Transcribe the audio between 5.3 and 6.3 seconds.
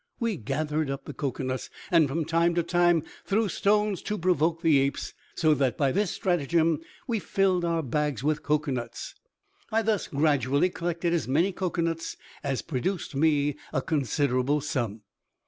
so that by this